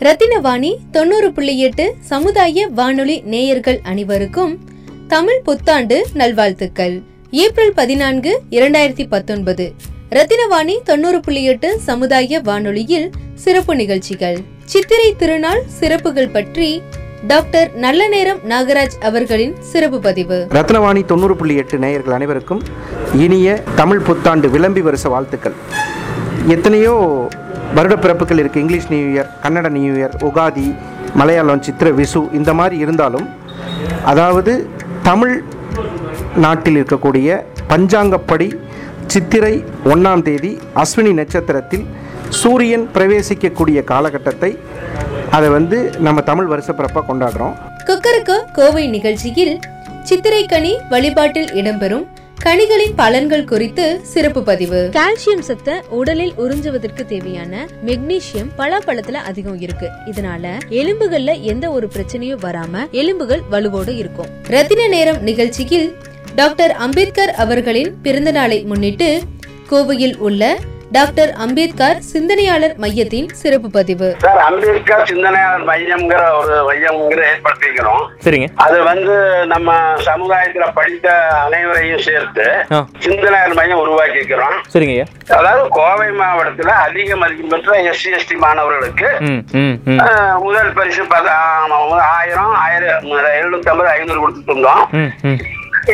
[0.00, 4.58] ரத்தினவாணி தொண்ணூறு புள்ளி எட்டு சமுதாய வானொலி நேயர்கள் அனைவருக்கும்
[5.08, 7.00] தமிழ் புத்தாண்டு நல்வாழ்த்துக்கள்.
[7.30, 9.72] ஏப்ரல் பதினான்கு இரண்டாயிரத்தி பத்தொன்பது.
[10.10, 14.38] ரத்தினவாணி தொண்ணூறு புள்ளி எட்டு சமுதாய வானொலியில் சிறப்பு நிகழ்ச்சிகள்.
[14.64, 16.82] சித்திரை திருநாள் சிறப்புகள் பற்றி
[17.26, 20.36] டாக்டர் நல்ல நேரம் நாகராஜ் அவர்களின் சிறப்பு பதிவு.
[20.56, 22.60] ரத்னவாணி தொண்ணூறு புள்ளி எட்டு நேயர்கள் அனைவருக்கும்
[23.24, 25.56] இனிய தமிழ் புத்தாண்டு விளம்பி வருஷ வாழ்த்துக்கள்.
[26.54, 26.92] எத்தனையோ
[27.74, 30.66] வருட பிறப்புகள் இருக்குது English new year Kannada new year Ugadi
[31.14, 33.26] Malayalam Chithira Vishu இந்த மாதிரி இருந்தாலும்
[34.12, 34.54] அதாவது
[35.02, 35.36] தமிழ்
[36.44, 37.40] நாட்டில் இருக்கக்கூடிய
[37.72, 38.48] பஞ்சாங்கப்படி
[39.06, 39.54] சித்திரை
[39.92, 41.86] ஒன்றாம் தேதி அஸ்வினி நட்சத்திரத்தில்
[42.28, 44.58] சூரியன் பிரவேசிக்கக்கூடிய காலகட்டத்தை
[45.30, 47.54] அதை வந்து நம்ம தமிழ் வருஷப்பிறப்பாக கொண்டாடுறோம்.
[47.86, 49.58] கொக்கரக்கோ கோவை நிகழ்ச்சியில்
[50.02, 52.06] சித்திரை கனி வழிபாட்டில் இடம்பெறும்
[52.44, 54.90] கனிகளின் பலன்கள் குறித்து சிறப்பு பதிவு.
[54.92, 59.90] கால்சியம் சத்தை உடலில் உறிஞ்சுவதற்கு தேவையான மெக்னீசியம் பலாப்பழத்துல அதிகம் இருக்கு.
[60.06, 64.26] இதனால எலும்புகள்ல எந்த ஒரு பிரச்சனையும் வராம எலும்புகள் வலுவோடு இருக்கும்.
[64.44, 65.96] ரத்தின நேரம் நிகழ்ச்சியில்
[66.34, 69.20] டாக்டர் அம்பேத்கர் அவர்களின் பிறந்த நாளை முன்னிட்டு
[69.70, 70.58] கோவையில் உள்ள
[70.96, 74.06] டாக்டர் அம்பேத்கர் சிந்தனையாளர் மையத்தின் சிறப்பு பதிவு.
[74.22, 78.46] சார் அம்பேத்கர் சிந்தனையாளர் மையம்ங்கிற ஒரு மையம்ங்கிற ஏற்படுத்திக்கிறோம் சரிங்க.
[78.64, 79.14] அது வந்து
[79.52, 79.74] நம்ம
[80.06, 81.08] சமுதாயத்துல படித்த
[81.46, 82.46] அனைவரையும் சேர்த்து.
[83.06, 85.04] சிந்தனையாளர் மையம் உருவாக்கிக்கிறோம் சரிங்க
[85.38, 89.10] அதாவது கோவை மாவட்டத்துல அதிக மதிப்பு பெற்ற எஸ்சி எஸ்டி மாணவர்களுக்கு
[90.46, 91.04] முதல் பரிசு
[92.16, 93.06] ஆயிரம் ஆயிரம்
[93.40, 94.82] எழுநூத்தி ஐம்பது ஐநூறு கொடுத்துட்டு இருந்தோம்.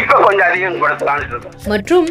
[0.00, 1.56] இப்ப கொஞ்சம் அதிகம் கொடுத்துலான்னு இருக்கோம்.
[1.74, 2.08] மற்றும்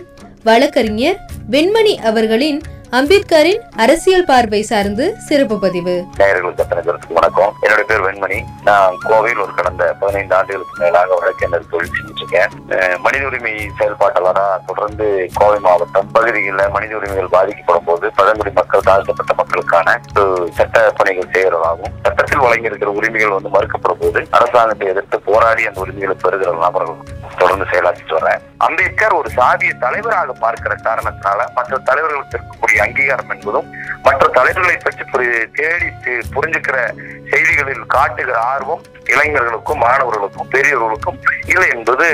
[0.50, 1.20] வழக்கறிஞர்
[1.54, 2.58] வெண்மணி அவர்களின்
[2.98, 5.94] அம்பேத்கரின் அரசியல் பார்வை சார்ந்து சிறப்பு பதிவு.
[6.20, 7.52] நேயர்களுக்கு அத்தனை பேருக்கு வணக்கம்.
[7.64, 8.38] என்னுடைய பேர் வெண்மணி.
[8.68, 12.54] நான் கோவையில் ஒரு கடந்த பதினைந்து ஆண்டுகளுக்கு மேலாக வழக்கறிஞர் தொழில் செஞ்சுட்டு இருக்கேன்.
[13.06, 15.08] மனித உரிமை செயல்பாட்டாளரா தொடர்ந்து
[15.40, 19.98] கோவை மாவட்டம் பகுதிகளில் மனித உரிமைகள் பாதிக்கப்படும் போது பழங்குடி மக்கள் தாழ்த்தப்பட்ட மக்களுக்கான
[20.60, 26.54] சட்ட பணிகள் செய்கிறதாகவும் சட்டத்தில் வழங்கியிருக்கிற உரிமைகள் வந்து மறுக்கப்படும் போது அரசாங்கத்தை எதிர்த்து போராடி அந்த உரிமைகளை பெறுகிற
[26.68, 28.42] நபர்கள் தொடர்ந்து செயலாற்றிட்டு வர்றேன்.
[28.58, 33.68] அம்பேத்கர் ஒரு சாதிய தலைவராக பார்க்கிற காரணத்தினால மற்ற தலைவர்களுக்கு இருக்கக்கூடிய அங்கீகாரம் என்பதும்
[34.04, 35.86] மற்ற தலைவர்களை பற்றி புரி- தேடி
[36.36, 36.78] புரிஞ்சுக்கிற
[37.30, 42.08] செய்திகளில் காட்டுகிற ஆர்வம் இளைஞர்களுக்கும் மாணவர்களுக்கும் பெரியவர்களுக்கும் இல்லை என்பது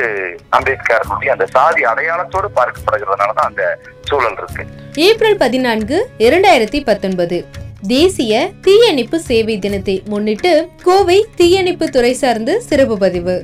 [0.52, 4.66] அம்பேத்கருடைய அந்த சாதி அடையாளத்தோடு பார்க்கப்படுகிறதுனால தான் அந்த சூழல் இருக்கு.
[4.94, 7.48] ஏப்ரல் பதினான்கு இரண்டாயிரத்தி பத்தொன்பது.
[7.92, 8.34] தேசிய
[8.66, 10.52] தீயணைப்பு சேவை தினத்தை முன்னிட்டு
[10.86, 13.36] கோவை தீயணைப்பு துறை சார்ந்து சிறப்பு பதிவு.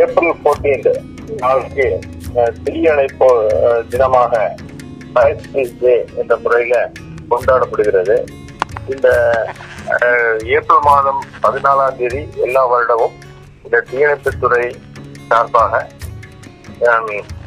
[0.00, 0.92] ஏப்ரல் 14
[1.42, 1.86] நாளைக்கு
[2.66, 3.28] தீயணைப்பு
[3.92, 4.32] தினமாக
[5.82, 6.74] டே என்ற முறையில
[7.32, 8.16] கொண்டாடப்படுகிறது.
[8.94, 9.08] இந்த
[10.56, 13.16] ஏப்ரல் மாதம் பதினாலாம் தேதி எல்லா வருடமும்
[13.64, 14.64] இந்த தீயணைப்புத்துறை
[15.30, 15.82] சார்பாக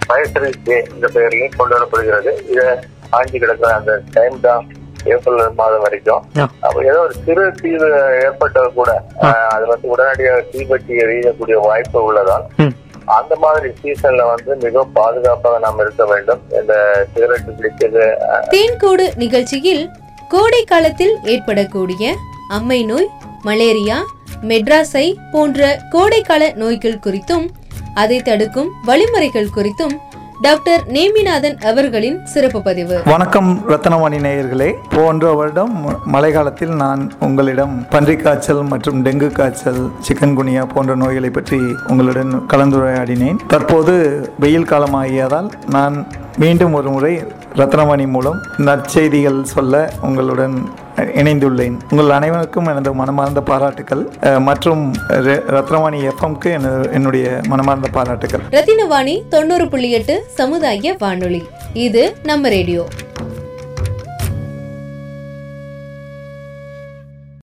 [0.07, 0.33] ஃபயர்
[0.67, 2.33] டே என்ற பெயரில் கொண்டாடப்படுகிறது.
[2.51, 2.67] இதை
[3.17, 4.65] ஆஞ்சி கிடக்கிற அந்த டைம் தான்
[5.07, 6.23] ஏப்ரல் மாதம் வரைக்கும்.
[6.61, 7.87] அப்ப ஏதோ ஒரு சிறு தீவு
[8.23, 8.89] ஏற்பட்டது கூட
[9.49, 12.45] அது வந்து உடனடியாக தீப்பற்றி எரியக்கூடிய வாய்ப்பு உள்ளதால்.
[13.15, 16.41] அந்த மாதிரி சீசன்ல வந்து மிகவும் பாதுகாப்பாக நாம் இருக்க வேண்டும்.
[16.61, 16.73] இந்த
[17.13, 17.51] சிகரெட்
[18.27, 19.83] அஹ், தேன்கூடு நிகழ்ச்சியில்
[20.29, 22.05] கோடை காலத்தில் ஏற்படக்கூடிய
[22.49, 23.07] அம்மை நோய்
[23.41, 23.97] மலேரியா
[24.43, 27.45] மெட்ராஸை போன்ற கோடைக்கால நோய்கள் குறித்தும்
[27.93, 29.95] அதை தடுக்கும் வழிமுறைகள் குறித்தும்
[30.41, 33.01] டாக்டர் நேமிநாதன் அவர்களின் சிறப்பு பதிவு.
[33.05, 34.73] வணக்கம் ரத்தனவாணி நேயர்களே.
[34.89, 41.59] போன்ற வருடம் மழை காலத்தில் நான் உங்களிடம் பன்றி காய்ச்சல் மற்றும் டெங்கு காய்ச்சல் சிக்கன்குனியா போன்ற நோய்களை பற்றி
[41.87, 43.35] உங்களுடன் கலந்துரையாடினேன்.
[43.47, 43.95] தற்போது
[44.39, 47.23] வெயில் காலம் ஆகியதால் நான் மீண்டும் ஒரு முறை
[47.55, 51.79] ரத்னவாணி மூலம் நற்செய்திகள் சொல்ல உங்களுடன் இணைந்துள்ளேன்.
[51.89, 54.09] உங்கள் அனைவருக்கும் எனது மனமார்ந்த பாராட்டுக்கள்.
[54.39, 58.39] மற்றும் ரத்னவாணி எஃப்எம்க்கு என்னுடைய மனமார்ந்த பாராட்டுக்கள்.
[58.51, 61.43] ரத்தினவாணி தொண்ணூறு புள்ளி எட்டு சமுதாய வானொலி.
[61.73, 62.87] இது நம்ம ரேடியோ.